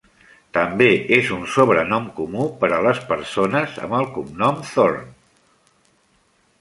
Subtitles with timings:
[0.57, 0.85] També
[1.17, 5.07] és un sobrenom comú per a les persones amb el cognom Thorne.